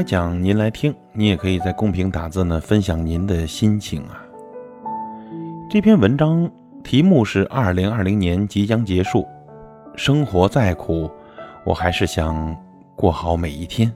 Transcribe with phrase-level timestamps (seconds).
[0.00, 0.94] 来讲，您来听。
[1.12, 4.24] 你也可以在公屏打字呢，分享您的心情啊。
[5.68, 6.50] 这篇文章
[6.82, 9.26] 题目是“二零二零年即将结束，
[9.96, 11.10] 生活再苦，
[11.66, 12.56] 我还是想
[12.96, 13.92] 过好每一天”。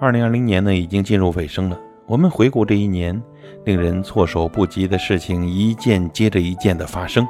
[0.00, 1.78] 二零二零年呢，已经进入尾声了。
[2.08, 3.22] 我们回顾这一年，
[3.64, 7.24] 令人措手不及的事情一件接着一件的发生：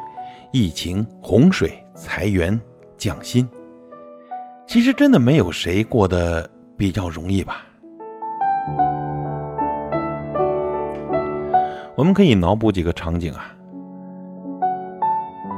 [0.53, 2.61] 疫情、洪水、裁员、
[2.97, 3.49] 降薪。
[4.69, 7.63] 其实真的没有谁过得比较容易吧？
[11.97, 13.53] 我们可以脑补几个场景啊。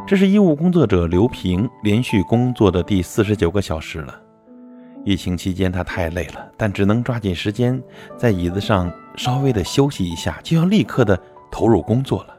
[0.06, 4.14] 这是医务工作者刘平连续工作的第四十九个小时了。
[5.05, 7.83] 疫情期间，他太累了，但只能抓紧时间
[8.17, 11.19] 在椅子上稍微的休息一下，就要立刻的
[11.50, 12.38] 投入工作了。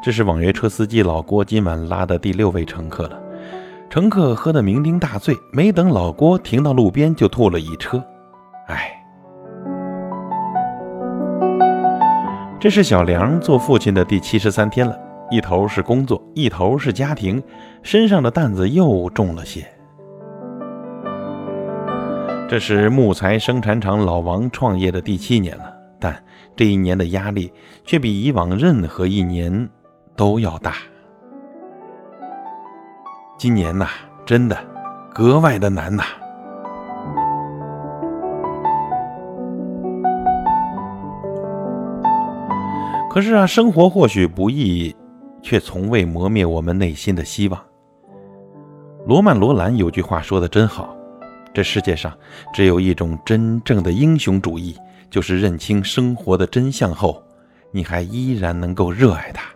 [0.00, 3.20] 这是网约车司机老郭今晚拉的第六位乘客了，
[3.90, 8.02] 乘客喝得酩酊大醉，没等老郭停到路边就吐了一车，
[8.68, 8.94] 哎。
[12.60, 14.96] 这是小梁做父亲的第七十三天了。
[15.30, 17.42] 一头是工作，一头是家庭，
[17.82, 19.62] 身上的担子又重了些。
[22.48, 26.24] 这是木材生产厂老王创业的第七年了，但
[26.56, 27.52] 这一年的压力
[27.84, 29.68] 却比以往任何一年
[30.18, 30.74] 都要大。
[33.38, 33.86] 今年呐，
[34.26, 34.58] 真的
[35.14, 36.04] 格外的难呐。
[43.08, 44.94] 可是啊，生活或许不易。
[45.40, 47.58] 却从未磨灭我们内心的希望。
[49.06, 50.94] 罗曼·罗兰有句话说的真好
[51.54, 52.12] ：“这世界上
[52.52, 54.76] 只有一种真正的英雄主义，
[55.08, 57.22] 就是认清生活的真相后，
[57.70, 59.48] 你还依然能够热爱它。”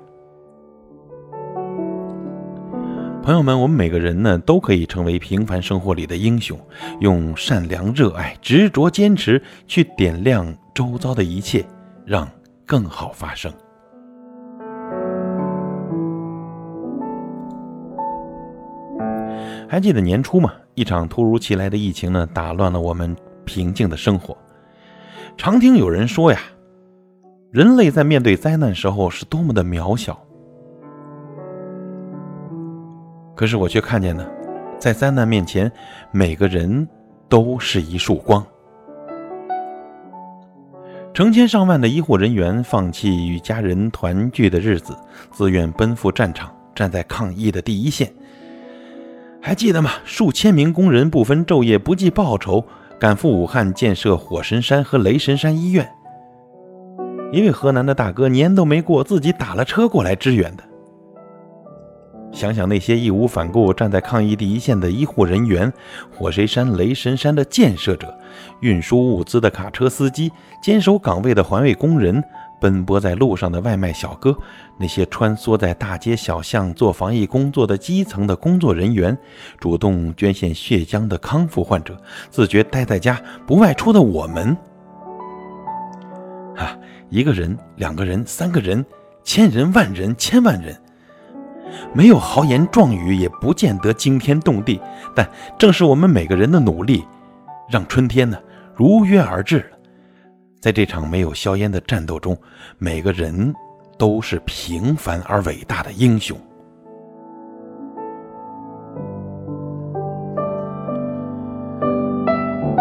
[3.23, 6.59] 朋友们，我们每个人呢，都可以成为平凡生活里的英雄，
[6.99, 11.65] 用善良、热爱、执着、坚持去点亮周遭的一切，
[12.05, 12.29] 让
[12.67, 13.53] 更好发生。
[19.69, 20.53] 还记得年初吗？
[20.75, 24.37] 一场突如其来的疫情呢，打乱了我们平静的生活。
[25.37, 26.41] 常听有人说呀，
[27.53, 30.21] 人类在面对灾难时候是多么的渺小。
[33.35, 34.27] 可是我却看见呢，
[34.79, 35.71] 在灾难面前，
[36.11, 36.87] 每个人
[37.29, 38.45] 都是一束光。
[41.15, 44.97] 成千上万的医护人员放弃与家人团聚的日子，
[45.31, 48.11] 自愿奔赴战场，站在抗疫的第一线。
[49.41, 49.91] 还记得吗？
[50.05, 52.65] 数千名工人不分昼夜、不计报酬，
[52.99, 55.87] 赶赴武汉建设火神山和雷神山医院。
[57.31, 60.63] 一位河南的大哥年都没过，自己打了车过来支援的。
[62.33, 65.73] 想想那些义无反顾站在抗疫第一线的医护人员、
[66.11, 68.19] 火神山、雷神山的建设者、
[68.61, 70.33] 运输物资的卡车司机、
[70.63, 72.23] 坚守岗位的环卫工人。
[72.59, 74.39] 奔波在路上的外卖小哥，
[74.79, 79.19] 那些穿梭在大街小巷做防疫工作的基层的工作人员，
[79.59, 82.01] 主动捐献血浆的康复患者，
[82.31, 84.57] 自觉待在家不外出的我们，
[86.55, 86.79] 哈，
[87.11, 88.87] 一个人、两个人、三个人、
[89.25, 90.81] 千人、万人、千万人，
[91.95, 94.81] 没有豪言壮语，也不见得惊天动地，
[95.15, 95.29] 但
[95.59, 97.05] 正是我们每个人的努力，
[97.71, 98.39] 让春天呢
[98.75, 99.79] 如约而至了。
[100.61, 102.37] 在这场没有硝烟的战斗中，
[102.79, 103.55] 每个人
[103.99, 106.39] 都是平凡而伟大的英雄。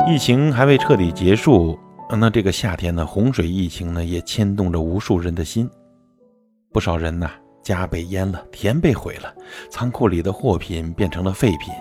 [0.07, 1.79] 疫情还未彻底结束，
[2.19, 3.05] 那这个夏天呢？
[3.05, 5.69] 洪水疫情呢，也牵动着无数人的心。
[6.73, 9.33] 不少人呐，家被淹了，田被毁了，
[9.69, 11.73] 仓库里的货品变成了废品。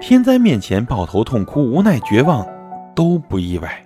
[0.00, 2.46] 天灾面前，抱头痛哭，无奈绝望。
[2.96, 3.84] 都不意外，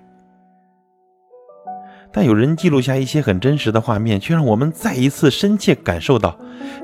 [2.12, 6.38] 但有人记录下一些很真实的画面，却让我们再一次深切感受到，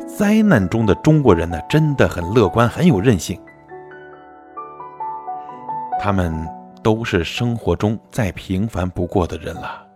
[0.07, 3.39] 灾难中的中国人呢，真的很乐观，很有韧性。
[6.01, 6.33] 他们
[6.83, 9.87] 都是生活中再平凡不过的人了，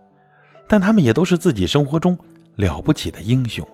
[0.67, 2.15] 但他们也都是自己生活中
[2.59, 3.65] 了不起的英雄。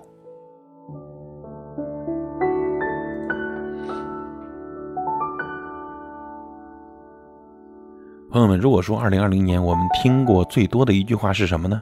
[8.30, 11.82] 朋友们，如果说二零二零年我们听过最多的一句话是什么呢？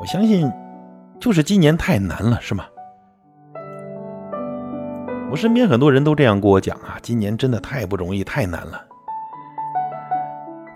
[0.00, 0.48] 我相信
[1.18, 2.64] 就是今年太难了，是吗？
[5.32, 8.80] 我身边很多人都这样跟我讲啊，今年真的太不容易，太难了。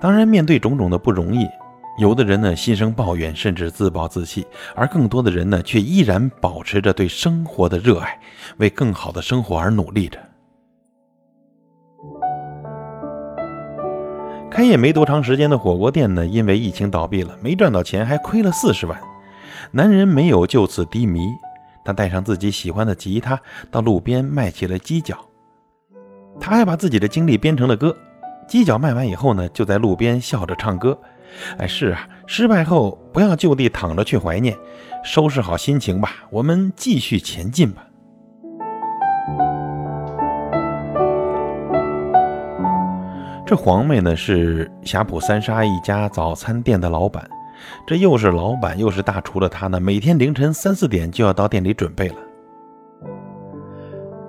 [0.01, 1.47] 当然，面对种种的不容易，
[1.99, 4.43] 有的人呢心生抱怨，甚至自暴自弃；
[4.75, 8.19] 而更多的人呢，却依然保持着对生活的热爱，
[8.57, 10.19] 为更好的生活而努力着。
[14.51, 18.99] 开业没多长时间的火锅店呢，因为疫情倒闭了，没赚到钱，还亏了四十万。
[19.71, 21.21] 男人没有就此低迷，
[21.85, 23.39] 他带上自己喜欢的吉他，
[23.71, 25.19] 到路边卖起了鸡脚。
[26.41, 27.95] 他还把自己的经历编成了歌。
[28.49, 30.99] 鸡脚卖完以后呢，就在路边笑着唱歌。
[31.59, 34.57] 哎，是啊，失败后不要就地躺着去怀念，
[35.03, 37.85] 收拾好心情吧，我们继续前进吧。
[43.45, 47.29] 这黄妹呢是霞浦三沙一家早餐店的老板，
[47.87, 52.17] 这又是老板又是大厨的她呢，每天凌晨三四点就要到店里准备了。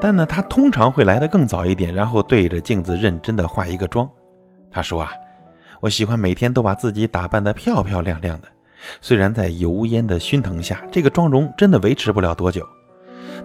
[0.02, 4.10] 但呢，她通常会来的更早一点，然后对着镜子认真的化一个妆。
[4.72, 5.12] 她说啊。
[5.84, 8.48] 我喜欢每天都把自己打扮得漂漂亮亮的，
[9.02, 12.66] 虽然在油烟的熏腾下，这个妆容真的维持不了多久。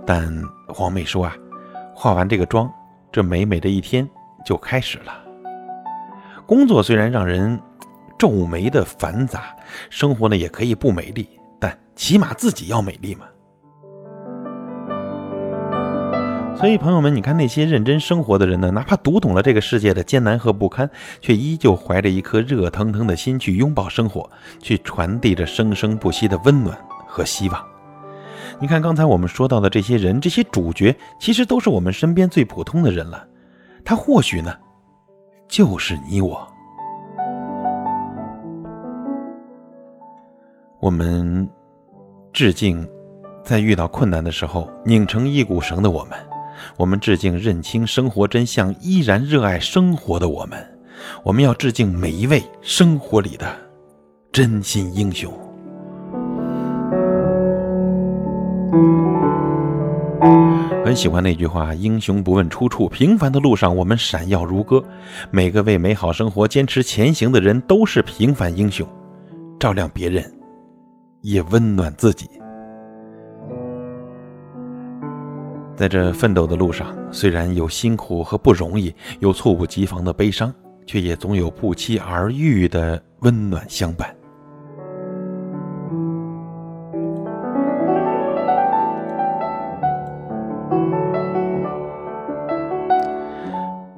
[0.06, 0.32] 但
[0.68, 1.34] 黄妹说啊，
[1.92, 2.72] 化完这个妆，
[3.10, 4.08] 这美美的一天
[4.46, 5.20] 就开始了。
[6.46, 7.60] 工作虽然让人
[8.16, 9.52] 皱眉的繁杂，
[9.90, 13.26] 生活呢也可以不美丽，但起码自己要美丽嘛。
[16.58, 20.90] 所以，朋友们，你看那些认真生活的人呢，哪怕读懂了这个世界的艰难和不堪，
[21.20, 24.28] 却依旧怀着一颗热腾腾的心去拥抱生活，
[24.60, 26.76] 去传递着生生不息的温暖
[27.06, 27.64] 和希望。
[28.58, 33.24] 你看刚才我们说到的这些人，这些主角，其实都是我们身边最普通的人了。
[33.84, 34.52] 他或许呢，
[35.46, 36.44] 就是你我。
[40.80, 41.48] 我们
[42.32, 42.84] 致敬，
[43.44, 46.18] 在遇到困难的时候拧成一股绳的我们。
[46.76, 50.58] 我们致敬认清生活真相、依然热爱生活的我们。
[51.22, 53.46] 我们要致敬每一位生活里的
[54.32, 55.32] 真心英雄。
[60.84, 64.82] 很喜欢那句话：“英雄不问出处，平凡的路上我们闪耀如歌。”
[65.30, 68.88] 每个为美好生活坚持前行的人都是平凡英雄，
[69.60, 70.24] 照亮别人，
[71.20, 72.26] 也温暖自己。
[75.78, 80.52] 在这奋斗的路上，虽然有辛苦和不容易，有猝不及防的悲伤，
[80.84, 84.12] 却也总有不期而遇的温暖相伴。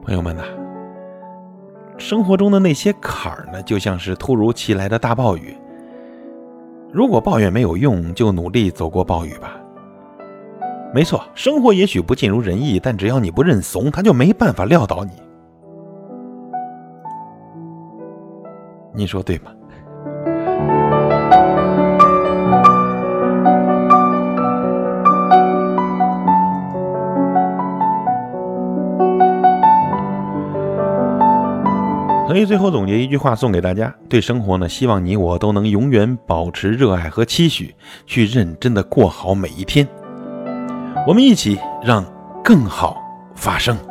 [0.02, 0.42] 朋友们呐，
[1.96, 5.56] 生活中的那些坎儿呢，就像是突如其来的大暴雨。
[6.92, 9.56] 如果抱怨没有用，就努力走过暴雨吧。
[10.92, 15.12] 没错，生活也许不尽如人意，但只要你不认怂，他就没办法撂倒你。
[18.92, 19.52] 你说对吗？
[32.26, 37.74] 所以最后总结一句话送给大家：对生活呢，希望你我都能永远保持热爱和期许，
[38.06, 39.86] 去认真的过好每一天。
[41.06, 42.04] 我们一起让
[42.44, 42.96] 更好
[43.34, 43.89] 发生。